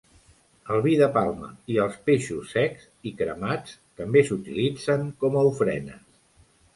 [0.75, 6.01] El vi de palma i els peixos secs i cremats també s'utilitzen com a ofrenes.